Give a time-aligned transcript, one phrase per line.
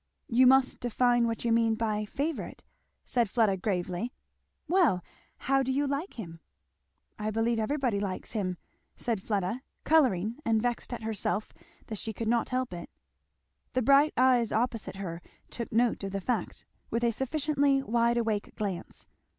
[0.29, 2.63] "You must define what you mean by a favourite?"
[3.05, 4.11] said Fleda gravely.
[4.67, 5.03] "Well,
[5.37, 6.39] how do you like him?"
[7.19, 8.57] "I believe everybody likes him,"
[8.97, 11.53] said Fleda, colouring and vexed at herself
[11.85, 12.89] that she could not help it.
[13.73, 18.55] The bright eyes opposite her took note of the fact with a sufficiently wide awake
[18.55, 19.05] glance.